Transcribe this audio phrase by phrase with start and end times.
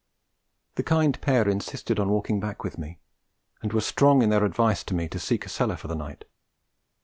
[0.77, 2.97] The kind pair insisted on walking back with me,
[3.61, 6.25] and were strong in their advice to me to seek a cellar for the night.